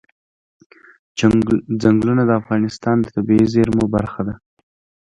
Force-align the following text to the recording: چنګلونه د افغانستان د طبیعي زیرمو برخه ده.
چنګلونه 1.81 2.23
د 2.25 2.31
افغانستان 2.41 2.95
د 3.01 3.05
طبیعي 3.15 3.45
زیرمو 3.53 3.85
برخه 3.95 4.21
ده. 4.27 4.35